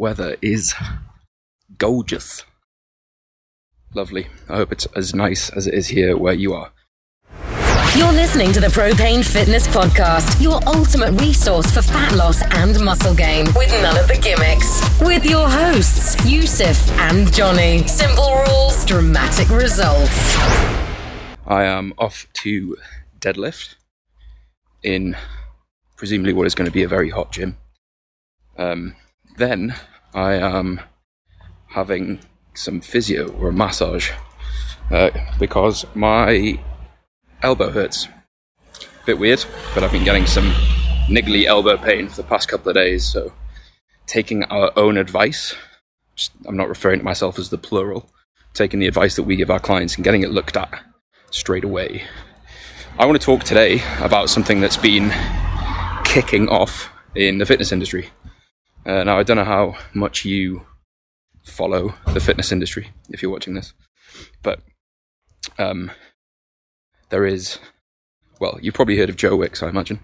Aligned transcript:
weather 0.00 0.34
is 0.40 0.74
gorgeous. 1.76 2.44
Lovely. 3.94 4.28
I 4.48 4.56
hope 4.56 4.72
it's 4.72 4.86
as 4.96 5.14
nice 5.14 5.50
as 5.50 5.66
it 5.66 5.74
is 5.74 5.88
here 5.88 6.16
where 6.16 6.32
you 6.32 6.54
are. 6.54 6.72
You're 7.94 8.12
listening 8.12 8.52
to 8.52 8.60
the 8.60 8.68
Propane 8.68 9.22
Fitness 9.22 9.66
Podcast, 9.68 10.40
your 10.40 10.60
ultimate 10.66 11.20
resource 11.20 11.70
for 11.70 11.82
fat 11.82 12.12
loss 12.12 12.40
and 12.52 12.82
muscle 12.82 13.14
gain, 13.14 13.46
with 13.54 13.70
none 13.82 13.98
of 13.98 14.08
the 14.08 14.18
gimmicks. 14.22 14.80
With 15.00 15.26
your 15.26 15.46
hosts, 15.46 16.16
Yusuf 16.24 16.90
and 16.92 17.30
Johnny. 17.32 17.86
Simple 17.86 18.42
rules, 18.46 18.86
dramatic 18.86 19.50
results. 19.50 20.36
I 21.46 21.64
am 21.64 21.92
off 21.98 22.26
to 22.44 22.76
deadlift 23.18 23.74
in 24.82 25.14
presumably 25.96 26.32
what 26.32 26.46
is 26.46 26.54
going 26.54 26.70
to 26.70 26.72
be 26.72 26.84
a 26.84 26.88
very 26.88 27.10
hot 27.10 27.32
gym. 27.32 27.58
Um, 28.56 28.94
then 29.40 29.74
I 30.14 30.34
am 30.34 30.80
having 31.68 32.20
some 32.54 32.80
physio 32.80 33.30
or 33.32 33.50
massage 33.52 34.10
uh, 34.90 35.10
because 35.38 35.86
my 35.94 36.60
elbow 37.42 37.70
hurts. 37.70 38.08
Bit 39.06 39.18
weird, 39.18 39.44
but 39.74 39.82
I've 39.82 39.92
been 39.92 40.04
getting 40.04 40.26
some 40.26 40.50
niggly 41.08 41.46
elbow 41.46 41.76
pain 41.76 42.08
for 42.08 42.16
the 42.16 42.28
past 42.28 42.48
couple 42.48 42.68
of 42.68 42.74
days, 42.74 43.04
so 43.04 43.32
taking 44.06 44.44
our 44.44 44.70
own 44.76 44.98
advice, 44.98 45.54
I'm 46.46 46.56
not 46.56 46.68
referring 46.68 46.98
to 46.98 47.04
myself 47.04 47.38
as 47.38 47.48
the 47.48 47.58
plural, 47.58 48.10
taking 48.52 48.78
the 48.78 48.86
advice 48.86 49.16
that 49.16 49.22
we 49.22 49.36
give 49.36 49.50
our 49.50 49.58
clients 49.58 49.94
and 49.94 50.04
getting 50.04 50.22
it 50.22 50.30
looked 50.30 50.56
at 50.56 50.82
straight 51.30 51.64
away. 51.64 52.02
I 52.98 53.06
want 53.06 53.18
to 53.18 53.24
talk 53.24 53.44
today 53.44 53.80
about 54.00 54.28
something 54.28 54.60
that's 54.60 54.76
been 54.76 55.10
kicking 56.04 56.48
off 56.48 56.90
in 57.14 57.38
the 57.38 57.46
fitness 57.46 57.72
industry. 57.72 58.10
Uh, 58.90 59.04
now, 59.04 59.16
I 59.16 59.22
don't 59.22 59.36
know 59.36 59.44
how 59.44 59.76
much 59.94 60.24
you 60.24 60.66
follow 61.44 61.94
the 62.12 62.18
fitness 62.18 62.50
industry 62.50 62.88
if 63.10 63.22
you're 63.22 63.30
watching 63.30 63.54
this, 63.54 63.72
but 64.42 64.62
um, 65.60 65.92
there 67.10 67.24
is, 67.24 67.60
well, 68.40 68.58
you've 68.60 68.74
probably 68.74 68.98
heard 68.98 69.08
of 69.08 69.14
Joe 69.14 69.36
Wicks, 69.36 69.62
I 69.62 69.68
imagine. 69.68 70.00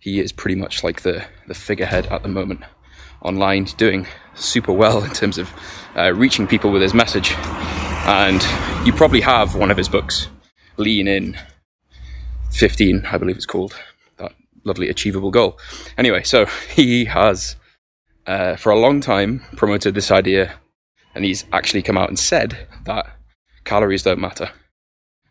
He 0.00 0.20
is 0.20 0.32
pretty 0.32 0.54
much 0.54 0.82
like 0.82 1.02
the, 1.02 1.26
the 1.48 1.52
figurehead 1.52 2.06
at 2.06 2.22
the 2.22 2.30
moment 2.30 2.62
online, 3.20 3.64
doing 3.76 4.06
super 4.34 4.72
well 4.72 5.04
in 5.04 5.10
terms 5.10 5.36
of 5.36 5.50
uh, 5.94 6.14
reaching 6.14 6.46
people 6.46 6.72
with 6.72 6.80
his 6.80 6.94
message. 6.94 7.32
And 8.06 8.42
you 8.86 8.94
probably 8.94 9.20
have 9.20 9.54
one 9.54 9.70
of 9.70 9.76
his 9.76 9.90
books, 9.90 10.28
Lean 10.78 11.08
In 11.08 11.36
15, 12.52 13.04
I 13.04 13.18
believe 13.18 13.36
it's 13.36 13.44
called, 13.44 13.76
that 14.16 14.32
lovely 14.64 14.88
achievable 14.88 15.30
goal. 15.30 15.58
Anyway, 15.98 16.22
so 16.22 16.46
he 16.74 17.04
has, 17.04 17.56
uh, 18.26 18.56
for 18.56 18.72
a 18.72 18.78
long 18.78 19.00
time, 19.00 19.42
promoted 19.56 19.94
this 19.94 20.10
idea, 20.10 20.54
and 21.14 21.24
he's 21.24 21.44
actually 21.52 21.82
come 21.82 21.98
out 21.98 22.08
and 22.08 22.18
said 22.18 22.66
that 22.84 23.06
calories 23.64 24.02
don't 24.02 24.20
matter. 24.20 24.50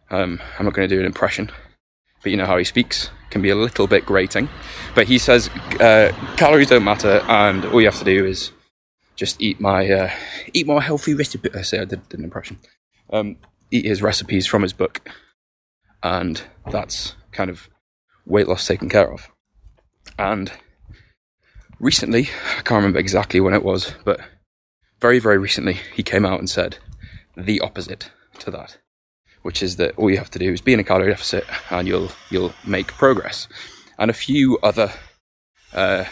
Um, 0.10 0.40
I'm 0.58 0.66
not 0.66 0.74
going 0.74 0.88
to 0.88 0.96
do 0.96 1.00
an 1.00 1.06
impression, 1.06 1.52
but 2.22 2.32
you 2.32 2.38
know 2.38 2.46
how 2.46 2.58
he 2.58 2.64
speaks 2.64 3.10
can 3.30 3.42
be 3.42 3.50
a 3.50 3.56
little 3.56 3.88
bit 3.88 4.06
grating. 4.06 4.48
But 4.94 5.08
he 5.08 5.18
says 5.18 5.50
uh, 5.80 6.12
calories 6.38 6.70
don't 6.70 6.84
matter, 6.84 7.24
and 7.28 7.66
all 7.66 7.82
you 7.82 7.88
have 7.88 8.00
to 8.00 8.06
do 8.06 8.26
is 8.26 8.52
just 9.16 9.42
eat 9.42 9.60
my 9.60 9.90
uh, 9.90 10.12
eat 10.54 10.68
more 10.68 10.82
healthy 10.82 11.14
recipe. 11.14 11.50
I 11.54 11.62
say 11.62 11.80
I 11.80 11.86
did, 11.86 12.08
did 12.10 12.20
an 12.20 12.26
impression. 12.26 12.60
Um, 13.12 13.38
eat 13.72 13.86
his 13.86 14.02
recipes 14.02 14.46
from 14.46 14.62
his 14.62 14.74
book, 14.74 15.08
and 16.04 16.42
that's 16.72 17.16
kind 17.32 17.50
of 17.50 17.70
weight 18.26 18.48
loss 18.48 18.68
taken 18.68 18.90
care 18.90 19.12
of. 19.12 19.30
And 20.18 20.52
recently, 21.84 22.30
I 22.58 22.62
can't 22.62 22.78
remember 22.78 23.00
exactly 23.00 23.39
when 23.39 23.53
it 23.53 23.64
was, 23.64 23.94
but 24.03 24.20
very 25.00 25.20
very 25.20 25.38
recently, 25.38 25.80
he 25.94 26.03
came 26.03 26.25
out 26.25 26.40
and 26.40 26.50
said 26.50 26.78
the 27.36 27.59
opposite 27.62 28.09
to 28.40 28.52
that 28.52 28.78
which 29.44 29.62
is 29.62 29.75
that 29.75 29.95
all 29.98 30.09
you 30.09 30.17
have 30.17 30.31
to 30.31 30.40
do 30.40 30.52
is 30.52 30.62
be 30.62 30.74
in 30.74 30.80
a 30.80 30.84
calorie 30.84 31.12
deficit 31.12 31.46
and 31.69 31.88
you'll 31.88 32.12
you'll 32.31 32.53
make 32.66 32.88
progress. 32.88 33.47
And 34.00 34.09
a 34.09 34.13
few 34.13 34.58
other 34.63 34.91
uh, 35.74 36.06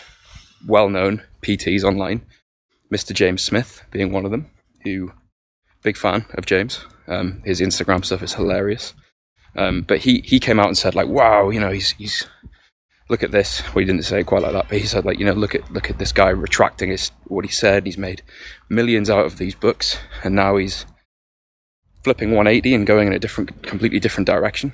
well-known 0.68 1.24
PTs 1.42 1.84
online, 1.84 2.26
Mr. 2.94 3.14
James 3.14 3.42
Smith 3.42 3.84
being 3.90 4.12
one 4.12 4.26
of 4.26 4.32
them, 4.32 4.52
who 4.84 5.12
big 5.82 5.98
fan 5.98 6.26
of 6.36 6.46
James. 6.46 6.86
Um, 7.08 7.42
his 7.44 7.60
Instagram 7.60 8.06
stuff 8.06 8.22
is 8.22 8.36
hilarious. 8.36 8.94
Um, 9.56 9.82
but 9.82 10.00
he 10.00 10.22
he 10.24 10.40
came 10.40 10.60
out 10.60 10.68
and 10.68 10.78
said 10.78 10.94
like, 10.94 11.08
wow, 11.08 11.50
you 11.50 11.60
know, 11.60 11.72
he's 11.72 11.92
he's 11.92 12.28
look 13.12 13.22
at 13.22 13.32
this. 13.32 13.62
Well, 13.68 13.82
he 13.82 13.86
didn't 13.86 14.04
say 14.04 14.22
it 14.22 14.26
quite 14.26 14.42
like 14.42 14.54
that, 14.54 14.70
but 14.70 14.80
he 14.80 14.88
said 14.88 15.06
like, 15.06 15.20
you 15.20 15.26
know, 15.26 15.34
look 15.34 15.54
at 15.54 15.72
look 15.72 15.90
at 15.90 16.00
this 16.00 16.12
guy 16.12 16.30
retracting 16.30 16.90
his 16.90 17.12
what 17.26 17.46
he 17.46 17.52
said. 17.52 17.86
He's 17.86 17.98
made 17.98 18.24
millions 18.70 19.10
out 19.10 19.26
of 19.26 19.38
these 19.38 19.54
books, 19.54 20.00
and 20.24 20.34
now 20.34 20.56
he's 20.56 20.86
flipping 22.04 22.30
180 22.30 22.74
and 22.74 22.88
going 22.88 23.08
in 23.08 23.14
a 23.14 23.20
different, 23.20 23.64
completely 23.64 24.00
different 24.00 24.26
direction. 24.26 24.74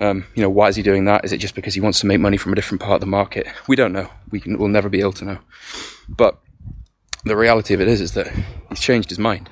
Um, 0.00 0.26
you 0.34 0.42
know, 0.42 0.50
why 0.50 0.68
is 0.68 0.76
he 0.76 0.82
doing 0.82 1.04
that? 1.04 1.24
Is 1.24 1.32
it 1.32 1.38
just 1.38 1.54
because 1.54 1.74
he 1.74 1.80
wants 1.80 2.00
to 2.00 2.06
make 2.06 2.20
money 2.20 2.36
from 2.36 2.52
a 2.52 2.56
different 2.56 2.82
part 2.82 2.96
of 2.96 3.00
the 3.00 3.06
market? 3.06 3.46
We 3.68 3.76
don't 3.76 3.92
know. 3.92 4.10
We 4.30 4.40
can, 4.40 4.58
we'll 4.58 4.68
never 4.68 4.88
be 4.88 5.00
able 5.00 5.12
to 5.14 5.24
know. 5.24 5.38
But 6.08 6.38
the 7.24 7.36
reality 7.36 7.72
of 7.72 7.80
it 7.80 7.88
is, 7.88 8.00
is 8.00 8.12
that 8.12 8.32
he's 8.68 8.80
changed 8.80 9.10
his 9.10 9.18
mind. 9.18 9.48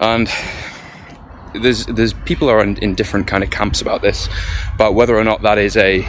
And 0.00 0.30
there's, 1.54 1.86
there's 1.86 2.14
people 2.14 2.48
are 2.48 2.62
in, 2.62 2.78
in 2.78 2.94
different 2.94 3.26
kind 3.26 3.44
of 3.44 3.50
camps 3.50 3.82
about 3.82 4.00
this, 4.00 4.28
about 4.74 4.94
whether 4.94 5.16
or 5.16 5.24
not 5.24 5.42
that 5.42 5.58
is 5.58 5.76
a, 5.76 6.00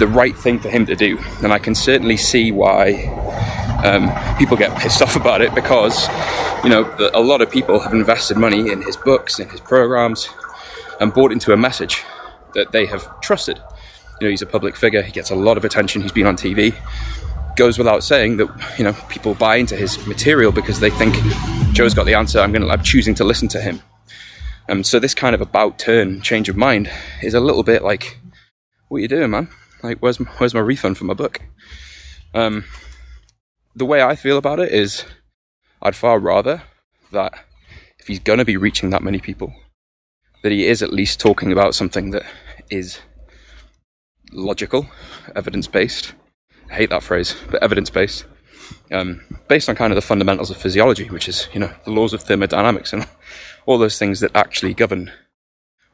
the 0.00 0.08
right 0.08 0.36
thing 0.36 0.58
for 0.58 0.68
him 0.68 0.84
to 0.86 0.96
do. 0.96 1.18
And 1.42 1.52
I 1.52 1.58
can 1.58 1.74
certainly 1.76 2.16
see 2.16 2.50
why 2.50 3.04
um, 3.84 4.10
people 4.38 4.56
get 4.56 4.76
pissed 4.78 5.00
off 5.02 5.14
about 5.14 5.42
it 5.42 5.54
because, 5.54 6.08
you 6.64 6.70
know, 6.70 6.92
a 7.14 7.20
lot 7.20 7.40
of 7.42 7.50
people 7.50 7.78
have 7.78 7.92
invested 7.92 8.36
money 8.36 8.72
in 8.72 8.82
his 8.82 8.96
books, 8.96 9.38
in 9.38 9.48
his 9.48 9.60
programs, 9.60 10.28
and 10.98 11.14
bought 11.14 11.30
into 11.30 11.52
a 11.52 11.56
message 11.56 12.02
that 12.54 12.72
they 12.72 12.86
have 12.86 13.20
trusted. 13.20 13.58
You 14.20 14.26
know, 14.26 14.30
he's 14.30 14.42
a 14.42 14.46
public 14.46 14.74
figure, 14.74 15.02
he 15.02 15.12
gets 15.12 15.30
a 15.30 15.36
lot 15.36 15.56
of 15.56 15.64
attention, 15.64 16.02
he's 16.02 16.12
been 16.12 16.26
on 16.26 16.36
TV. 16.36 16.74
Goes 17.56 17.78
without 17.78 18.02
saying 18.02 18.38
that, 18.38 18.74
you 18.78 18.84
know, 18.84 18.92
people 19.08 19.34
buy 19.34 19.56
into 19.56 19.76
his 19.76 20.06
material 20.06 20.52
because 20.52 20.80
they 20.80 20.90
think 20.90 21.14
Joe's 21.72 21.94
got 21.94 22.04
the 22.04 22.14
answer, 22.14 22.40
I'm 22.40 22.52
going 22.52 22.62
to, 22.62 22.68
I'm 22.68 22.82
choosing 22.82 23.14
to 23.16 23.24
listen 23.24 23.48
to 23.48 23.60
him. 23.60 23.80
Um, 24.68 24.84
so 24.84 24.98
this 24.98 25.14
kind 25.14 25.34
of 25.34 25.40
about 25.40 25.78
turn, 25.78 26.20
change 26.20 26.48
of 26.48 26.56
mind 26.56 26.90
is 27.22 27.34
a 27.34 27.40
little 27.40 27.62
bit 27.62 27.82
like, 27.82 28.18
what 28.88 28.98
are 28.98 29.00
you 29.00 29.08
doing, 29.08 29.30
man? 29.30 29.48
Like, 29.82 29.98
where's, 29.98 30.16
where's 30.16 30.54
my 30.54 30.60
refund 30.60 30.98
for 30.98 31.04
my 31.04 31.14
book? 31.14 31.40
Um, 32.34 32.64
the 33.74 33.86
way 33.86 34.02
I 34.02 34.16
feel 34.16 34.38
about 34.38 34.60
it 34.60 34.72
is 34.72 35.04
I'd 35.82 35.96
far 35.96 36.18
rather 36.18 36.62
that 37.12 37.32
if 37.98 38.06
he's 38.06 38.18
going 38.18 38.38
to 38.38 38.44
be 38.44 38.56
reaching 38.56 38.90
that 38.90 39.02
many 39.02 39.18
people, 39.18 39.54
that 40.42 40.52
he 40.52 40.66
is 40.66 40.82
at 40.82 40.92
least 40.92 41.20
talking 41.20 41.52
about 41.52 41.74
something 41.74 42.10
that 42.10 42.24
is 42.70 42.98
logical, 44.32 44.86
evidence 45.34 45.66
based. 45.66 46.14
I 46.70 46.74
hate 46.74 46.90
that 46.90 47.02
phrase, 47.02 47.34
but 47.50 47.62
evidence 47.62 47.90
based. 47.90 48.24
Um, 48.92 49.22
based 49.48 49.68
on 49.68 49.74
kind 49.74 49.92
of 49.92 49.96
the 49.96 50.02
fundamentals 50.02 50.50
of 50.50 50.56
physiology, 50.56 51.08
which 51.08 51.28
is, 51.28 51.48
you 51.52 51.60
know, 51.60 51.72
the 51.84 51.90
laws 51.90 52.12
of 52.12 52.22
thermodynamics 52.22 52.92
and 52.92 53.06
all 53.66 53.78
those 53.78 53.98
things 53.98 54.20
that 54.20 54.34
actually 54.34 54.74
govern 54.74 55.10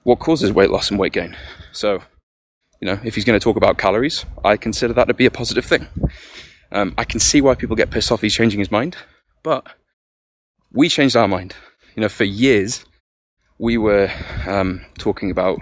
what 0.03 0.19
causes 0.19 0.53
weight 0.53 0.71
loss 0.71 0.91
and 0.91 1.01
weight 1.01 1.13
gain. 1.13 1.37
So, 1.73 2.03
you 2.81 2.87
know, 2.87 2.99
if 3.05 3.15
he's 3.15 3.25
going 3.25 3.39
to 3.39 3.43
talk 3.43 3.57
about 3.57 3.79
calories, 3.79 4.25
I 4.45 4.57
consider 4.57 4.93
that 4.95 5.09
to 5.09 5.15
be 5.15 5.27
a 5.27 5.31
positive 5.31 5.65
thing. 5.65 5.87
Um, 6.73 6.95
I 6.99 7.05
can 7.05 7.21
see 7.21 7.41
why 7.41 7.55
people 7.55 7.77
get 7.77 7.91
pissed 7.91 8.11
off 8.11 8.21
he's 8.21 8.35
changing 8.35 8.59
his 8.59 8.71
mind, 8.71 8.97
but 9.43 9.67
we 10.73 10.89
changed 10.89 11.17
our 11.17 11.29
mind. 11.29 11.55
You 11.95 12.03
know, 12.03 12.09
for 12.09 12.25
years, 12.25 12.85
we 13.59 13.79
were 13.79 14.11
um, 14.47 14.85
talking 14.99 15.31
about 15.31 15.61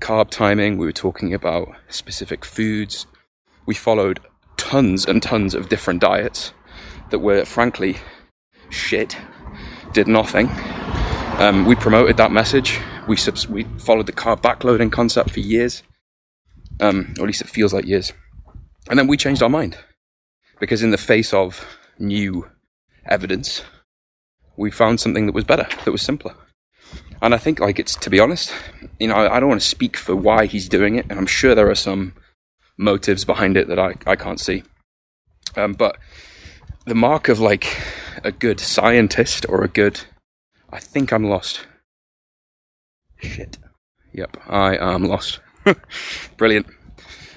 carb 0.00 0.30
timing, 0.30 0.76
we 0.76 0.86
were 0.86 0.92
talking 0.92 1.32
about 1.32 1.68
specific 1.88 2.44
foods. 2.44 3.06
We 3.66 3.74
followed 3.74 4.20
tons 4.56 5.06
and 5.06 5.22
tons 5.22 5.54
of 5.54 5.68
different 5.68 6.00
diets 6.00 6.52
that 7.10 7.20
were, 7.20 7.44
frankly, 7.44 7.96
shit, 8.68 9.16
did 9.92 10.06
nothing. 10.06 10.50
Um, 11.38 11.64
we 11.64 11.74
promoted 11.74 12.16
that 12.18 12.30
message. 12.30 12.78
We, 13.08 13.16
subs- 13.16 13.48
we 13.48 13.64
followed 13.78 14.06
the 14.06 14.12
carb 14.12 14.42
backloading 14.42 14.92
concept 14.92 15.30
for 15.30 15.40
years, 15.40 15.82
um, 16.80 17.14
or 17.18 17.22
at 17.22 17.26
least 17.26 17.42
it 17.42 17.48
feels 17.48 17.72
like 17.72 17.86
years. 17.86 18.12
And 18.88 18.98
then 18.98 19.06
we 19.06 19.16
changed 19.16 19.42
our 19.42 19.48
mind 19.48 19.76
because 20.58 20.82
in 20.82 20.90
the 20.90 20.98
face 20.98 21.32
of 21.32 21.64
new 21.98 22.48
evidence, 23.06 23.62
we 24.56 24.70
found 24.70 25.00
something 25.00 25.26
that 25.26 25.34
was 25.34 25.44
better, 25.44 25.66
that 25.84 25.90
was 25.90 26.02
simpler. 26.02 26.34
And 27.22 27.34
I 27.34 27.38
think, 27.38 27.60
like, 27.60 27.78
it's 27.78 27.94
to 27.96 28.10
be 28.10 28.18
honest, 28.18 28.52
you 28.98 29.08
know, 29.08 29.16
I 29.16 29.38
don't 29.40 29.48
want 29.48 29.60
to 29.60 29.66
speak 29.66 29.96
for 29.96 30.16
why 30.16 30.46
he's 30.46 30.68
doing 30.68 30.96
it, 30.96 31.06
and 31.10 31.18
I'm 31.18 31.26
sure 31.26 31.54
there 31.54 31.70
are 31.70 31.74
some 31.74 32.14
motives 32.78 33.24
behind 33.24 33.56
it 33.56 33.68
that 33.68 33.78
I, 33.78 33.94
I 34.06 34.16
can't 34.16 34.40
see. 34.40 34.62
Um, 35.56 35.74
but 35.74 35.98
the 36.86 36.94
mark 36.94 37.28
of 37.28 37.38
like 37.38 37.76
a 38.24 38.32
good 38.32 38.58
scientist 38.58 39.44
or 39.48 39.62
a 39.62 39.68
good, 39.68 40.00
I 40.70 40.80
think 40.80 41.12
I'm 41.12 41.24
lost. 41.24 41.66
Shit. 43.18 43.58
Yep, 44.12 44.38
I 44.48 44.76
am 44.76 45.04
lost. 45.04 45.40
Brilliant. 46.36 46.66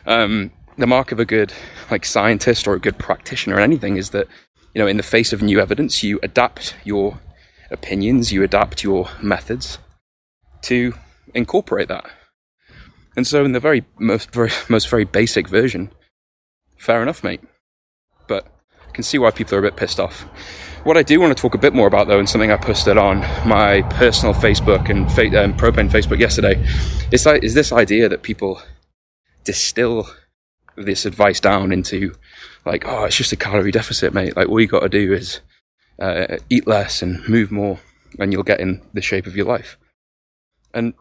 Um, 0.05 0.51
the 0.77 0.87
mark 0.87 1.11
of 1.11 1.19
a 1.19 1.25
good 1.25 1.53
like 1.91 2.05
scientist 2.05 2.67
or 2.67 2.73
a 2.73 2.79
good 2.79 2.97
practitioner 2.97 3.57
or 3.57 3.59
anything 3.59 3.97
is 3.97 4.09
that 4.11 4.27
you 4.73 4.79
know 4.79 4.87
in 4.87 4.97
the 4.97 5.03
face 5.03 5.33
of 5.33 5.41
new 5.41 5.59
evidence 5.59 6.03
you 6.03 6.19
adapt 6.23 6.75
your 6.83 7.19
opinions 7.71 8.31
you 8.31 8.43
adapt 8.43 8.83
your 8.83 9.07
methods 9.21 9.77
to 10.61 10.93
incorporate 11.33 11.87
that 11.87 12.05
and 13.15 13.27
so 13.27 13.45
in 13.45 13.51
the 13.51 13.59
very 13.59 13.85
most 13.99 14.31
very 14.31 14.51
most 14.69 14.89
very 14.89 15.03
basic 15.03 15.47
version 15.47 15.91
fair 16.77 17.01
enough 17.01 17.23
mate 17.23 17.41
but 18.27 18.47
can 18.93 19.03
see 19.03 19.17
why 19.17 19.31
people 19.31 19.55
are 19.55 19.59
a 19.59 19.63
bit 19.63 19.75
pissed 19.75 19.99
off 19.99 20.25
what 20.83 20.97
I 20.97 21.03
do 21.03 21.19
want 21.19 21.35
to 21.35 21.41
talk 21.41 21.55
a 21.55 21.57
bit 21.57 21.73
more 21.73 21.87
about, 21.87 22.07
though, 22.07 22.19
and 22.19 22.29
something 22.29 22.51
I 22.51 22.57
posted 22.57 22.97
on 22.97 23.19
my 23.47 23.81
personal 23.91 24.33
Facebook 24.33 24.89
and 24.89 25.05
um, 25.35 25.57
Propane 25.57 25.89
Facebook 25.89 26.19
yesterday, 26.19 26.61
is, 27.11 27.25
is 27.25 27.53
this 27.53 27.71
idea 27.71 28.09
that 28.09 28.21
people 28.21 28.61
distill 29.43 30.09
this 30.75 31.05
advice 31.05 31.39
down 31.39 31.71
into 31.71 32.13
like, 32.65 32.83
oh, 32.85 33.05
it's 33.05 33.15
just 33.15 33.31
a 33.31 33.37
calorie 33.37 33.71
deficit, 33.71 34.13
mate. 34.13 34.35
Like, 34.35 34.49
all 34.49 34.59
you 34.59 34.67
got 34.67 34.81
to 34.81 34.89
do 34.89 35.13
is 35.13 35.39
uh, 35.99 36.37
eat 36.49 36.67
less 36.67 37.01
and 37.01 37.27
move 37.29 37.51
more, 37.51 37.79
and 38.19 38.33
you'll 38.33 38.43
get 38.43 38.59
in 38.59 38.81
the 38.93 39.01
shape 39.01 39.25
of 39.25 39.35
your 39.35 39.45
life. 39.45 39.77
And 40.73 40.93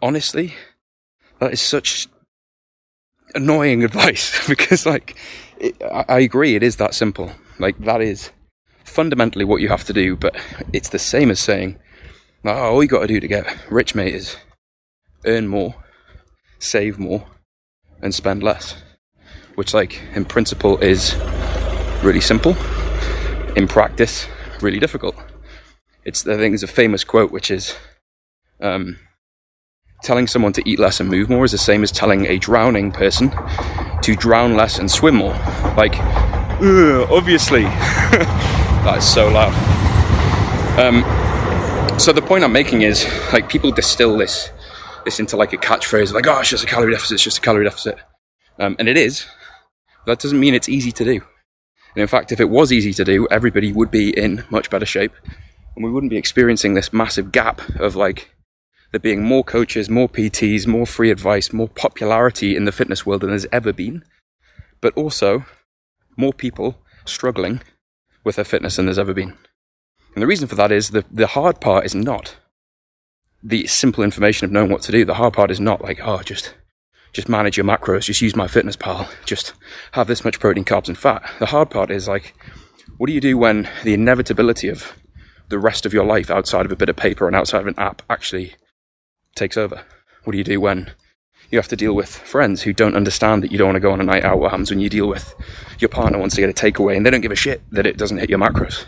honestly, 0.00 0.54
that 1.40 1.52
is 1.52 1.60
such 1.60 2.06
annoying 3.34 3.84
advice 3.88 4.46
because, 4.48 4.86
like, 4.86 5.16
it, 5.58 5.80
I, 5.82 6.20
agree, 6.20 6.54
it 6.54 6.62
is 6.62 6.76
that 6.76 6.94
simple. 6.94 7.32
Like, 7.58 7.78
that 7.78 8.00
is 8.00 8.30
fundamentally 8.84 9.44
what 9.44 9.60
you 9.60 9.68
have 9.68 9.84
to 9.84 9.92
do, 9.92 10.16
but 10.16 10.36
it's 10.72 10.90
the 10.90 10.98
same 10.98 11.30
as 11.30 11.40
saying, 11.40 11.78
oh, 12.44 12.50
all 12.50 12.82
you 12.82 12.88
got 12.88 13.00
to 13.00 13.06
do 13.06 13.20
to 13.20 13.28
get 13.28 13.46
rich, 13.70 13.94
mate, 13.94 14.14
is 14.14 14.36
earn 15.24 15.48
more, 15.48 15.74
save 16.58 16.98
more, 16.98 17.26
and 18.02 18.14
spend 18.14 18.42
less. 18.42 18.82
Which, 19.54 19.72
like, 19.72 20.02
in 20.14 20.24
principle 20.24 20.78
is 20.78 21.14
really 22.02 22.20
simple. 22.20 22.56
In 23.56 23.68
practice, 23.68 24.26
really 24.60 24.80
difficult. 24.80 25.14
It's, 26.04 26.26
I 26.26 26.36
think, 26.36 26.52
there's 26.52 26.64
a 26.64 26.68
famous 26.68 27.04
quote 27.04 27.30
which 27.30 27.50
is, 27.50 27.76
um, 28.60 28.98
telling 30.04 30.26
someone 30.26 30.52
to 30.52 30.68
eat 30.68 30.78
less 30.78 31.00
and 31.00 31.08
move 31.08 31.28
more 31.28 31.44
is 31.44 31.52
the 31.52 31.58
same 31.58 31.82
as 31.82 31.90
telling 31.90 32.26
a 32.26 32.38
drowning 32.38 32.92
person 32.92 33.30
to 34.02 34.14
drown 34.14 34.54
less 34.54 34.78
and 34.78 34.90
swim 34.90 35.16
more. 35.16 35.34
Like, 35.76 35.98
obviously, 37.10 37.62
that 38.84 38.94
is 38.98 39.12
so 39.12 39.28
loud. 39.28 39.52
Um, 40.78 41.98
so 41.98 42.12
the 42.12 42.22
point 42.22 42.44
I'm 42.44 42.52
making 42.52 42.82
is, 42.82 43.04
like, 43.32 43.48
people 43.48 43.72
distill 43.72 44.16
this 44.16 44.50
this 45.04 45.20
into 45.20 45.36
like 45.36 45.52
a 45.52 45.58
catchphrase, 45.58 46.12
like, 46.12 46.26
oh, 46.26 46.40
it's 46.40 46.48
just 46.48 46.64
a 46.64 46.66
calorie 46.66 46.92
deficit, 46.92 47.16
it's 47.16 47.24
just 47.24 47.38
a 47.38 47.40
calorie 47.40 47.64
deficit. 47.64 47.98
Um, 48.58 48.74
and 48.78 48.88
it 48.88 48.96
is. 48.96 49.26
That 50.06 50.18
doesn't 50.18 50.40
mean 50.40 50.54
it's 50.54 50.68
easy 50.68 50.92
to 50.92 51.04
do. 51.04 51.20
And 51.94 52.02
in 52.02 52.06
fact, 52.06 52.32
if 52.32 52.40
it 52.40 52.50
was 52.50 52.72
easy 52.72 52.92
to 52.94 53.04
do, 53.04 53.28
everybody 53.30 53.72
would 53.72 53.90
be 53.90 54.16
in 54.16 54.44
much 54.50 54.70
better 54.70 54.86
shape. 54.86 55.12
And 55.76 55.84
we 55.84 55.90
wouldn't 55.90 56.10
be 56.10 56.16
experiencing 56.16 56.74
this 56.74 56.92
massive 56.92 57.32
gap 57.32 57.60
of 57.78 57.96
like 57.96 58.33
there 58.94 59.00
being 59.00 59.24
more 59.24 59.42
coaches, 59.42 59.90
more 59.90 60.08
PTs, 60.08 60.68
more 60.68 60.86
free 60.86 61.10
advice, 61.10 61.52
more 61.52 61.68
popularity 61.68 62.54
in 62.54 62.64
the 62.64 62.70
fitness 62.70 63.04
world 63.04 63.22
than 63.22 63.30
there's 63.30 63.46
ever 63.50 63.72
been. 63.72 64.04
But 64.80 64.94
also 64.94 65.46
more 66.16 66.32
people 66.32 66.78
struggling 67.04 67.60
with 68.22 68.36
their 68.36 68.44
fitness 68.44 68.76
than 68.76 68.84
there's 68.86 68.98
ever 68.98 69.12
been. 69.12 69.36
And 70.14 70.22
the 70.22 70.28
reason 70.28 70.46
for 70.46 70.54
that 70.54 70.70
is 70.70 70.90
the, 70.90 71.04
the 71.10 71.26
hard 71.26 71.60
part 71.60 71.84
is 71.84 71.94
not 71.96 72.36
the 73.42 73.66
simple 73.66 74.04
information 74.04 74.44
of 74.44 74.52
knowing 74.52 74.70
what 74.70 74.82
to 74.82 74.92
do. 74.92 75.04
The 75.04 75.14
hard 75.14 75.34
part 75.34 75.50
is 75.50 75.58
not 75.58 75.82
like, 75.82 75.98
oh, 76.00 76.22
just 76.22 76.54
just 77.12 77.28
manage 77.28 77.56
your 77.56 77.66
macros, 77.66 78.04
just 78.04 78.22
use 78.22 78.34
MyFitnessPal, 78.34 79.08
just 79.24 79.54
have 79.92 80.06
this 80.06 80.24
much 80.24 80.38
protein, 80.38 80.64
carbs, 80.64 80.86
and 80.86 80.98
fat. 80.98 81.28
The 81.40 81.46
hard 81.46 81.68
part 81.68 81.90
is 81.90 82.06
like, 82.06 82.34
what 82.96 83.08
do 83.08 83.12
you 83.12 83.20
do 83.20 83.36
when 83.36 83.68
the 83.82 83.94
inevitability 83.94 84.68
of 84.68 84.92
the 85.48 85.58
rest 85.58 85.84
of 85.84 85.92
your 85.92 86.04
life 86.04 86.30
outside 86.30 86.64
of 86.64 86.70
a 86.70 86.76
bit 86.76 86.88
of 86.88 86.94
paper 86.94 87.26
and 87.26 87.34
outside 87.34 87.60
of 87.60 87.66
an 87.66 87.78
app 87.78 88.02
actually 88.08 88.54
takes 89.34 89.56
over? 89.56 89.82
What 90.24 90.32
do 90.32 90.38
you 90.38 90.44
do 90.44 90.60
when 90.60 90.92
you 91.50 91.58
have 91.58 91.68
to 91.68 91.76
deal 91.76 91.94
with 91.94 92.08
friends 92.08 92.62
who 92.62 92.72
don't 92.72 92.96
understand 92.96 93.42
that 93.42 93.52
you 93.52 93.58
don't 93.58 93.68
want 93.68 93.76
to 93.76 93.80
go 93.80 93.92
on 93.92 94.00
a 94.00 94.04
night 94.04 94.24
out? 94.24 94.38
What 94.38 94.50
happens 94.50 94.70
when 94.70 94.80
you 94.80 94.88
deal 94.88 95.08
with 95.08 95.34
your 95.78 95.88
partner 95.88 96.18
wants 96.18 96.34
to 96.36 96.40
get 96.40 96.50
a 96.50 96.52
takeaway 96.52 96.96
and 96.96 97.04
they 97.04 97.10
don't 97.10 97.20
give 97.20 97.32
a 97.32 97.36
shit 97.36 97.62
that 97.70 97.86
it 97.86 97.96
doesn't 97.96 98.18
hit 98.18 98.30
your 98.30 98.38
macros? 98.38 98.86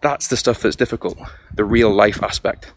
That's 0.00 0.28
the 0.28 0.36
stuff 0.36 0.62
that's 0.62 0.76
difficult, 0.76 1.18
the 1.54 1.64
real 1.64 1.90
life 1.90 2.22
aspect 2.22 2.72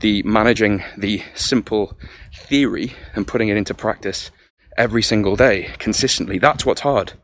the 0.00 0.22
managing 0.22 0.82
the 0.96 1.22
simple 1.34 1.96
theory 2.34 2.92
and 3.14 3.26
putting 3.26 3.48
it 3.48 3.56
into 3.56 3.74
practice 3.74 4.30
every 4.76 5.02
single 5.02 5.36
day 5.36 5.70
consistently. 5.78 6.38
That's 6.38 6.66
what's 6.66 6.82
hard. 6.82 7.14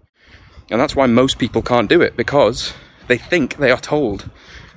And 0.71 0.81
that's 0.81 0.97
why 0.97 1.07
most 1.07 1.39
people 1.39 1.63
can't 1.63 1.89
do 1.89 2.01
it 2.01 2.17
because 2.17 2.73
they 3.09 3.19
think 3.19 3.57
they 3.57 3.71
are 3.71 3.81
told 3.81 4.31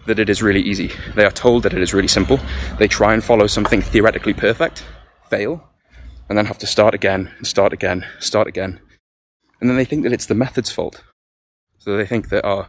that 0.05 0.19
it 0.19 0.29
is 0.29 0.43
really 0.43 0.61
easy. 0.61 0.91
They 1.15 1.25
are 1.25 1.31
told 1.31 1.63
that 1.63 1.73
it 1.73 1.81
is 1.81 1.93
really 1.93 2.07
simple. 2.07 2.39
They 2.77 2.87
try 2.87 3.13
and 3.13 3.23
follow 3.23 3.47
something 3.47 3.81
theoretically 3.81 4.33
perfect, 4.33 4.85
fail, 5.29 5.67
and 6.29 6.37
then 6.37 6.45
have 6.45 6.57
to 6.59 6.67
start 6.67 6.93
again, 6.93 7.31
and 7.37 7.47
start 7.47 7.73
again, 7.73 8.05
start 8.19 8.47
again. 8.47 8.79
And 9.59 9.69
then 9.69 9.77
they 9.77 9.85
think 9.85 10.03
that 10.03 10.13
it's 10.13 10.25
the 10.25 10.35
method's 10.35 10.71
fault. 10.71 11.03
So 11.79 11.97
they 11.97 12.05
think 12.05 12.29
that, 12.29 12.45
oh, 12.45 12.67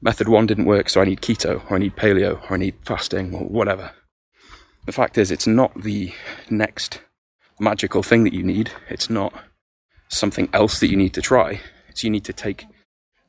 method 0.00 0.28
one 0.28 0.46
didn't 0.46 0.66
work, 0.66 0.88
so 0.88 1.00
I 1.00 1.04
need 1.04 1.20
keto, 1.20 1.68
or 1.70 1.76
I 1.76 1.78
need 1.78 1.96
paleo, 1.96 2.42
or 2.50 2.54
I 2.54 2.56
need 2.56 2.74
fasting, 2.84 3.34
or 3.34 3.46
whatever. 3.46 3.92
The 4.86 4.92
fact 4.92 5.16
is, 5.16 5.30
it's 5.30 5.46
not 5.46 5.82
the 5.82 6.12
next 6.50 7.00
magical 7.58 8.02
thing 8.02 8.24
that 8.24 8.34
you 8.34 8.42
need. 8.42 8.70
It's 8.88 9.08
not 9.08 9.32
something 10.08 10.48
else 10.52 10.80
that 10.80 10.90
you 10.90 10.96
need 10.96 11.14
to 11.14 11.22
try. 11.22 11.60
It's 11.88 12.04
you 12.04 12.10
need 12.10 12.24
to 12.24 12.32
take 12.32 12.66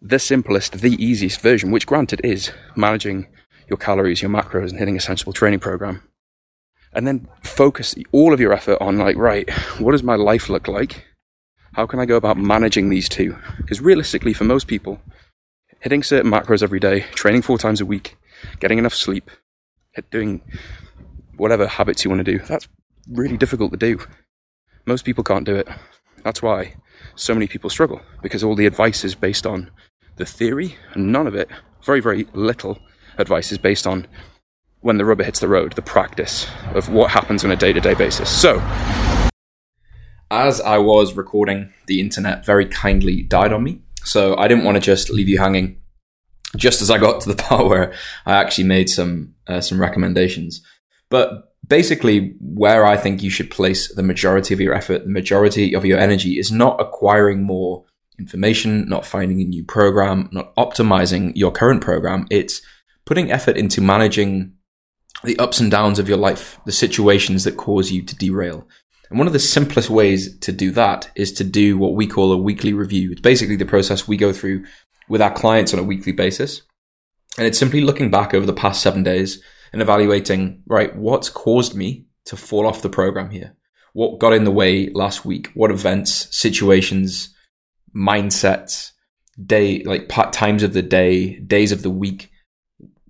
the 0.05 0.19
simplest, 0.19 0.81
the 0.81 1.03
easiest 1.03 1.41
version, 1.41 1.71
which 1.71 1.87
granted 1.87 2.21
is 2.23 2.51
managing 2.75 3.27
your 3.67 3.77
calories, 3.77 4.21
your 4.21 4.29
macros, 4.29 4.69
and 4.69 4.77
hitting 4.77 4.95
a 4.95 5.01
sensible 5.01 5.33
training 5.33 5.59
program. 5.59 6.03
And 6.93 7.07
then 7.07 7.27
focus 7.41 7.95
all 8.11 8.31
of 8.31 8.39
your 8.39 8.53
effort 8.53 8.77
on, 8.79 8.99
like, 8.99 9.17
right, 9.17 9.49
what 9.79 9.93
does 9.93 10.03
my 10.03 10.15
life 10.15 10.47
look 10.47 10.67
like? 10.67 11.05
How 11.73 11.87
can 11.87 11.99
I 11.99 12.05
go 12.05 12.17
about 12.17 12.37
managing 12.37 12.89
these 12.89 13.09
two? 13.09 13.35
Because 13.57 13.81
realistically, 13.81 14.31
for 14.31 14.43
most 14.43 14.67
people, 14.67 15.01
hitting 15.79 16.03
certain 16.03 16.31
macros 16.31 16.61
every 16.61 16.79
day, 16.79 17.01
training 17.15 17.41
four 17.41 17.57
times 17.57 17.81
a 17.81 17.85
week, 17.85 18.15
getting 18.59 18.77
enough 18.77 18.93
sleep, 18.93 19.31
doing 20.11 20.41
whatever 21.35 21.65
habits 21.65 22.05
you 22.05 22.11
want 22.11 22.23
to 22.23 22.31
do. 22.31 22.39
That's 22.45 22.67
really 23.09 23.37
difficult 23.37 23.71
to 23.71 23.77
do. 23.77 23.99
Most 24.85 25.03
people 25.03 25.23
can't 25.23 25.45
do 25.45 25.55
it. 25.55 25.67
That's 26.23 26.43
why 26.43 26.75
so 27.15 27.33
many 27.33 27.47
people 27.47 27.69
struggle 27.69 28.01
because 28.21 28.43
all 28.43 28.55
the 28.55 28.65
advice 28.67 29.03
is 29.03 29.15
based 29.15 29.45
on 29.47 29.71
the 30.15 30.25
theory 30.25 30.75
and 30.93 31.11
none 31.11 31.27
of 31.27 31.35
it, 31.35 31.49
very, 31.83 31.99
very 31.99 32.27
little 32.33 32.79
advice 33.17 33.51
is 33.51 33.57
based 33.57 33.85
on 33.85 34.07
when 34.81 34.97
the 34.97 35.05
rubber 35.05 35.23
hits 35.23 35.39
the 35.39 35.47
road, 35.47 35.73
the 35.73 35.81
practice 35.81 36.47
of 36.73 36.89
what 36.89 37.11
happens 37.11 37.43
on 37.43 37.51
a 37.51 37.55
day 37.55 37.73
to 37.73 37.81
day 37.81 37.93
basis. 37.93 38.29
So, 38.29 38.61
as 40.31 40.61
I 40.61 40.77
was 40.77 41.15
recording, 41.15 41.73
the 41.87 41.99
internet 41.99 42.45
very 42.45 42.65
kindly 42.65 43.21
died 43.21 43.53
on 43.53 43.63
me. 43.63 43.81
So 44.03 44.35
I 44.37 44.47
didn't 44.47 44.63
want 44.63 44.75
to 44.75 44.81
just 44.81 45.09
leave 45.09 45.27
you 45.27 45.39
hanging 45.39 45.81
just 46.55 46.81
as 46.81 46.91
I 46.91 46.97
got 46.97 47.21
to 47.21 47.29
the 47.29 47.35
part 47.43 47.67
where 47.67 47.93
I 48.25 48.33
actually 48.33 48.65
made 48.65 48.89
some 48.89 49.33
uh, 49.47 49.61
some 49.61 49.79
recommendations. 49.79 50.61
But 51.09 51.55
basically, 51.67 52.35
where 52.39 52.85
I 52.85 52.97
think 52.97 53.23
you 53.23 53.29
should 53.29 53.51
place 53.51 53.93
the 53.93 54.03
majority 54.03 54.53
of 54.53 54.61
your 54.61 54.73
effort, 54.73 55.03
the 55.03 55.09
majority 55.09 55.73
of 55.73 55.85
your 55.85 55.99
energy 55.99 56.39
is 56.39 56.51
not 56.51 56.79
acquiring 56.79 57.43
more 57.43 57.85
information, 58.19 58.87
not 58.87 59.05
finding 59.05 59.41
a 59.41 59.45
new 59.45 59.63
program, 59.63 60.29
not 60.31 60.55
optimizing 60.55 61.31
your 61.35 61.51
current 61.51 61.81
program. 61.81 62.27
It's 62.29 62.61
putting 63.05 63.31
effort 63.31 63.57
into 63.57 63.81
managing 63.81 64.53
the 65.23 65.37
ups 65.39 65.59
and 65.59 65.71
downs 65.71 65.99
of 65.99 66.09
your 66.09 66.17
life, 66.17 66.59
the 66.65 66.71
situations 66.71 67.43
that 67.43 67.57
cause 67.57 67.91
you 67.91 68.03
to 68.03 68.15
derail. 68.15 68.67
And 69.09 69.19
one 69.19 69.27
of 69.27 69.33
the 69.33 69.39
simplest 69.39 69.89
ways 69.89 70.37
to 70.39 70.51
do 70.51 70.71
that 70.71 71.11
is 71.15 71.31
to 71.33 71.43
do 71.43 71.77
what 71.77 71.95
we 71.95 72.07
call 72.07 72.31
a 72.31 72.37
weekly 72.37 72.73
review. 72.73 73.11
It's 73.11 73.21
basically 73.21 73.55
the 73.55 73.65
process 73.65 74.07
we 74.07 74.17
go 74.17 74.33
through 74.33 74.65
with 75.07 75.21
our 75.21 75.33
clients 75.33 75.73
on 75.73 75.79
a 75.79 75.83
weekly 75.83 76.11
basis. 76.11 76.61
And 77.37 77.45
it's 77.45 77.59
simply 77.59 77.81
looking 77.81 78.09
back 78.09 78.33
over 78.33 78.45
the 78.45 78.53
past 78.53 78.81
seven 78.81 79.03
days 79.03 79.41
and 79.73 79.81
evaluating, 79.81 80.63
right, 80.67 80.95
what's 80.95 81.29
caused 81.29 81.75
me 81.75 82.05
to 82.25 82.37
fall 82.37 82.65
off 82.65 82.81
the 82.81 82.89
program 82.89 83.29
here? 83.29 83.55
What 83.93 84.19
got 84.19 84.33
in 84.33 84.43
the 84.43 84.51
way 84.51 84.89
last 84.89 85.25
week? 85.25 85.51
What 85.53 85.71
events, 85.71 86.27
situations, 86.35 87.34
mindsets, 87.95 88.91
day, 89.43 89.83
like 89.83 90.09
part 90.09 90.33
times 90.33 90.63
of 90.63 90.73
the 90.73 90.81
day, 90.81 91.39
days 91.39 91.71
of 91.71 91.81
the 91.81 91.89
week 91.89 92.31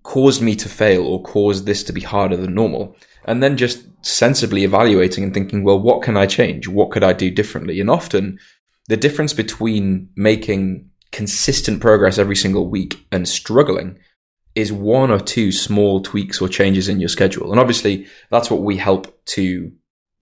caused 0.03 0.41
me 0.41 0.55
to 0.55 0.69
fail 0.69 1.05
or 1.05 1.21
caused 1.21 1.65
this 1.65 1.83
to 1.83 1.93
be 1.93 2.01
harder 2.01 2.37
than 2.37 2.53
normal? 2.53 2.95
And 3.25 3.41
then 3.41 3.57
just 3.57 3.85
sensibly 4.05 4.63
evaluating 4.63 5.23
and 5.23 5.33
thinking, 5.33 5.63
well, 5.63 5.79
what 5.79 6.03
can 6.03 6.15
I 6.15 6.27
change? 6.27 6.67
What 6.67 6.91
could 6.91 7.03
I 7.03 7.13
do 7.13 7.31
differently? 7.31 7.81
And 7.81 7.89
often 7.89 8.39
the 8.87 8.97
difference 8.97 9.33
between 9.33 10.09
making 10.15 10.89
consistent 11.11 11.81
progress 11.81 12.17
every 12.17 12.35
single 12.35 12.69
week 12.69 13.05
and 13.11 13.27
struggling 13.27 13.97
is 14.53 14.71
one 14.71 15.11
or 15.11 15.19
two 15.19 15.51
small 15.51 16.01
tweaks 16.01 16.39
or 16.39 16.47
changes 16.47 16.87
in 16.87 16.99
your 16.99 17.09
schedule. 17.09 17.51
And 17.51 17.59
obviously, 17.59 18.07
that's 18.29 18.49
what 18.49 18.61
we 18.61 18.77
help 18.77 19.25
to, 19.25 19.71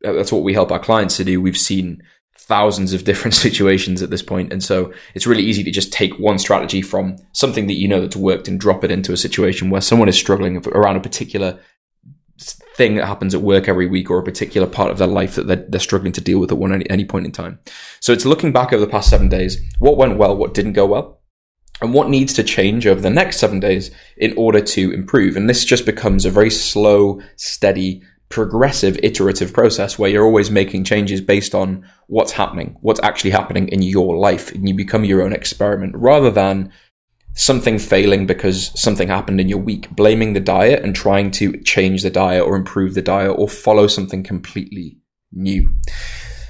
uh, 0.05 0.13
that's 0.13 0.31
what 0.31 0.43
we 0.43 0.53
help 0.53 0.71
our 0.71 0.79
clients 0.79 1.17
to 1.17 1.23
do. 1.23 1.41
We've 1.41 1.57
seen 1.57 2.03
thousands 2.45 2.93
of 2.93 3.03
different 3.03 3.33
situations 3.45 4.01
at 4.01 4.09
this 4.09 4.21
point, 4.21 4.51
and 4.51 4.63
so 4.63 4.93
it's 5.15 5.27
really 5.27 5.43
easy 5.43 5.63
to 5.63 5.71
just 5.71 5.93
take 5.93 6.19
one 6.19 6.39
strategy 6.39 6.81
from 6.81 7.17
something 7.31 7.67
that 7.67 7.73
you 7.73 7.87
know 7.87 8.01
that's 8.01 8.15
worked 8.15 8.47
and 8.47 8.59
drop 8.59 8.83
it 8.83 8.91
into 8.91 9.13
a 9.13 9.17
situation 9.17 9.69
where 9.69 9.81
someone 9.81 10.09
is 10.09 10.17
struggling 10.17 10.57
around 10.67 10.95
a 10.95 11.01
particular 11.01 11.59
thing 12.75 12.95
that 12.95 13.05
happens 13.05 13.35
at 13.35 13.41
work 13.41 13.67
every 13.67 13.87
week 13.87 14.09
or 14.09 14.19
a 14.19 14.23
particular 14.23 14.67
part 14.67 14.91
of 14.91 14.97
their 14.97 15.07
life 15.07 15.35
that 15.35 15.47
they're, 15.47 15.65
they're 15.69 15.79
struggling 15.79 16.11
to 16.11 16.21
deal 16.21 16.39
with 16.39 16.51
at 16.51 16.57
one 16.57 16.73
any, 16.73 16.89
any 16.89 17.05
point 17.05 17.25
in 17.25 17.31
time. 17.31 17.59
So 17.99 18.11
it's 18.11 18.25
looking 18.25 18.51
back 18.51 18.73
over 18.73 18.83
the 18.83 18.91
past 18.91 19.09
seven 19.09 19.29
days, 19.29 19.61
what 19.79 19.97
went 19.97 20.17
well, 20.17 20.35
what 20.35 20.53
didn't 20.53 20.73
go 20.73 20.85
well, 20.85 21.21
and 21.81 21.93
what 21.93 22.09
needs 22.09 22.33
to 22.33 22.43
change 22.43 22.87
over 22.87 23.01
the 23.01 23.09
next 23.09 23.37
seven 23.37 23.59
days 23.59 23.91
in 24.17 24.33
order 24.37 24.61
to 24.61 24.91
improve. 24.91 25.35
And 25.35 25.49
this 25.49 25.65
just 25.65 25.85
becomes 25.85 26.25
a 26.25 26.31
very 26.31 26.49
slow, 26.49 27.21
steady, 27.35 28.01
progressive, 28.33 28.97
iterative 29.03 29.53
process 29.53 29.99
where 29.99 30.09
you're 30.09 30.25
always 30.25 30.49
making 30.49 30.83
changes 30.83 31.21
based 31.21 31.53
on 31.53 31.87
what's 32.07 32.31
happening, 32.31 32.75
what's 32.81 32.99
actually 33.03 33.29
happening 33.29 33.67
in 33.67 33.83
your 33.83 34.17
life, 34.17 34.51
and 34.51 34.67
you 34.67 34.73
become 34.73 35.05
your 35.05 35.21
own 35.21 35.33
experiment 35.33 35.93
rather 35.95 36.31
than 36.31 36.71
something 37.35 37.77
failing 37.77 38.25
because 38.25 38.71
something 38.73 39.07
happened 39.07 39.39
in 39.39 39.47
your 39.47 39.59
week, 39.59 39.87
blaming 39.91 40.33
the 40.33 40.39
diet 40.39 40.83
and 40.83 40.95
trying 40.95 41.29
to 41.29 41.55
change 41.61 42.01
the 42.01 42.09
diet 42.09 42.43
or 42.43 42.55
improve 42.55 42.95
the 42.95 43.03
diet 43.03 43.35
or 43.37 43.47
follow 43.47 43.85
something 43.85 44.23
completely 44.23 44.97
new. 45.31 45.71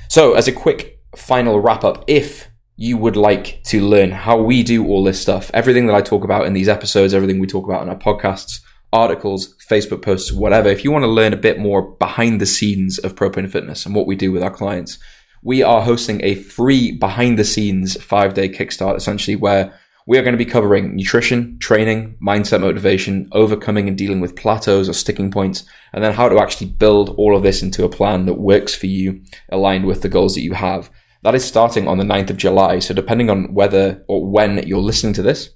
So, 0.07 0.35
as 0.35 0.47
a 0.47 0.53
quick 0.53 1.01
final 1.17 1.59
wrap 1.59 1.83
up, 1.83 2.05
if 2.07 2.47
you 2.77 2.95
would 2.95 3.17
like 3.17 3.61
to 3.65 3.81
learn 3.81 4.11
how 4.11 4.41
we 4.41 4.63
do 4.63 4.87
all 4.87 5.03
this 5.03 5.21
stuff, 5.21 5.51
everything 5.53 5.87
that 5.87 5.97
I 5.97 6.01
talk 6.01 6.23
about 6.23 6.45
in 6.45 6.53
these 6.53 6.69
episodes, 6.69 7.13
everything 7.13 7.39
we 7.39 7.47
talk 7.47 7.65
about 7.65 7.83
in 7.83 7.89
our 7.89 7.99
podcasts, 7.99 8.61
articles, 8.93 9.55
Facebook 9.57 10.01
posts, 10.01 10.31
whatever, 10.31 10.69
if 10.69 10.83
you 10.83 10.91
want 10.91 11.03
to 11.03 11.09
learn 11.09 11.33
a 11.33 11.37
bit 11.37 11.59
more 11.59 11.95
behind 11.95 12.39
the 12.39 12.45
scenes 12.45 12.99
of 12.99 13.15
Propane 13.15 13.51
Fitness 13.51 13.85
and 13.85 13.95
what 13.95 14.07
we 14.07 14.15
do 14.15 14.31
with 14.31 14.43
our 14.43 14.53
clients, 14.53 14.99
we 15.41 15.61
are 15.61 15.81
hosting 15.81 16.23
a 16.23 16.35
free 16.35 16.91
behind 16.91 17.37
the 17.37 17.43
scenes 17.43 18.01
five 18.01 18.33
day 18.33 18.47
kickstart 18.47 18.95
essentially 18.95 19.35
where 19.35 19.77
we 20.05 20.17
are 20.17 20.21
going 20.21 20.33
to 20.33 20.45
be 20.45 20.45
covering 20.45 20.95
nutrition, 20.95 21.57
training, 21.59 22.17
mindset 22.21 22.61
motivation, 22.61 23.29
overcoming 23.31 23.87
and 23.87 23.97
dealing 23.97 24.19
with 24.19 24.35
plateaus 24.35 24.89
or 24.89 24.93
sticking 24.93 25.31
points, 25.31 25.63
and 25.93 26.03
then 26.03 26.13
how 26.13 26.27
to 26.27 26.39
actually 26.39 26.67
build 26.67 27.09
all 27.17 27.35
of 27.35 27.43
this 27.43 27.63
into 27.63 27.85
a 27.85 27.89
plan 27.89 28.25
that 28.25 28.33
works 28.33 28.75
for 28.75 28.87
you, 28.87 29.21
aligned 29.49 29.85
with 29.85 30.01
the 30.01 30.09
goals 30.09 30.35
that 30.35 30.41
you 30.41 30.53
have. 30.53 30.89
That 31.23 31.35
is 31.35 31.45
starting 31.45 31.87
on 31.87 31.99
the 31.99 32.03
9th 32.03 32.31
of 32.31 32.37
July. 32.37 32.79
So 32.79 32.93
depending 32.93 33.29
on 33.29 33.53
whether 33.53 34.03
or 34.09 34.29
when 34.29 34.67
you're 34.67 34.81
listening 34.81 35.13
to 35.13 35.21
this, 35.21 35.51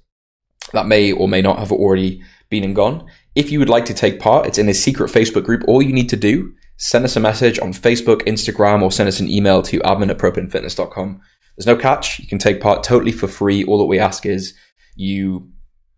that 0.72 0.86
may 0.86 1.12
or 1.12 1.28
may 1.28 1.42
not 1.42 1.58
have 1.58 1.72
already 1.72 2.22
been 2.48 2.64
and 2.64 2.74
gone. 2.74 3.06
If 3.34 3.52
you 3.52 3.58
would 3.58 3.68
like 3.68 3.84
to 3.86 3.94
take 3.94 4.20
part, 4.20 4.46
it's 4.46 4.58
in 4.58 4.68
a 4.68 4.74
secret 4.74 5.10
Facebook 5.10 5.44
group. 5.44 5.62
All 5.68 5.82
you 5.82 5.92
need 5.92 6.08
to 6.08 6.16
do, 6.16 6.54
send 6.76 7.04
us 7.04 7.16
a 7.16 7.20
message 7.20 7.58
on 7.60 7.72
Facebook, 7.72 8.22
Instagram, 8.22 8.82
or 8.82 8.90
send 8.90 9.08
us 9.08 9.20
an 9.20 9.30
email 9.30 9.62
to 9.62 9.78
admin 9.80 10.10
at 10.10 10.18
propanefitness.com. 10.18 11.20
There's 11.56 11.66
no 11.66 11.76
catch. 11.76 12.18
You 12.20 12.26
can 12.26 12.38
take 12.38 12.60
part 12.60 12.82
totally 12.82 13.12
for 13.12 13.28
free. 13.28 13.64
All 13.64 13.78
that 13.78 13.86
we 13.86 13.98
ask 13.98 14.24
is 14.26 14.54
you 14.96 15.50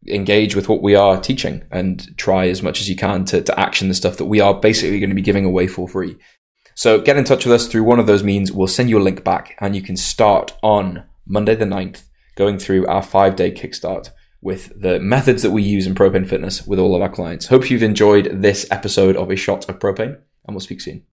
engage 0.09 0.57
with 0.57 0.69
what 0.69 0.83
we 0.83 0.95
are 0.95 1.21
teaching 1.21 1.63
and 1.71 2.17
try 2.17 2.49
as 2.49 2.63
much 2.63 2.81
as 2.81 2.89
you 2.89 2.97
can 2.97 3.25
to, 3.27 3.43
to 3.43 3.61
action 3.61 3.89
the 3.89 3.95
stuff 3.95 4.17
that 4.17 4.25
we 4.25 4.41
are 4.41 4.55
basically 4.55 4.99
going 4.99 5.11
to 5.11 5.17
be 5.17 5.23
giving 5.23 5.45
away 5.45 5.67
for 5.67 5.87
free. 5.87 6.17
So 6.75 7.01
get 7.01 7.19
in 7.19 7.25
touch 7.25 7.45
with 7.45 7.53
us 7.53 7.69
through 7.69 7.85
one 7.85 7.99
of 7.99 8.07
those 8.07 8.25
means. 8.25 8.53
We'll 8.53 8.67
send 8.67 8.89
you 8.89 8.99
a 8.99 9.03
link 9.03 9.23
back 9.23 9.57
and 9.61 9.77
you 9.77 9.83
can 9.83 9.97
start 9.97 10.57
on 10.63 11.05
Monday 11.27 11.55
the 11.55 11.67
9th 11.67 12.05
going 12.37 12.59
through 12.59 12.87
our 12.87 13.03
five 13.03 13.37
day 13.37 13.51
kickstart 13.51 14.11
with 14.43 14.73
the 14.81 14.99
methods 15.01 15.43
that 15.43 15.51
we 15.51 15.63
use 15.63 15.87
in 15.87 15.95
propane 15.95 16.27
fitness 16.27 16.67
with 16.67 16.79
all 16.79 16.97
of 16.97 17.03
our 17.03 17.09
clients. 17.09 17.47
Hope 17.47 17.71
you've 17.71 17.83
enjoyed 17.83 18.43
this 18.43 18.67
episode 18.71 19.17
of 19.17 19.31
A 19.31 19.37
Shot 19.37 19.69
of 19.69 19.79
Propane 19.79 20.19
and 20.47 20.55
we'll 20.55 20.61
speak 20.61 20.81
soon. 20.81 21.03